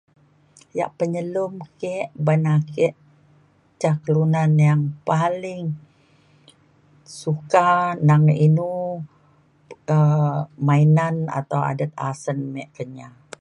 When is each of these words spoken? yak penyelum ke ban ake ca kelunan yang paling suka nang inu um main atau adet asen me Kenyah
yak 0.77 0.91
penyelum 0.97 1.53
ke 1.79 1.95
ban 2.25 2.43
ake 2.55 2.87
ca 3.81 3.91
kelunan 4.03 4.51
yang 4.67 4.81
paling 5.09 5.63
suka 7.21 7.69
nang 8.07 8.25
inu 8.45 8.73
um 9.95 10.45
main 10.67 10.91
atau 11.39 11.59
adet 11.71 11.91
asen 12.09 12.37
me 12.53 12.63
Kenyah 12.77 13.13